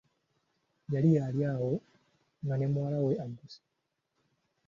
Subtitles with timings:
[0.93, 1.71] Yali ali awo
[2.43, 3.61] nga ne muwala we agusse.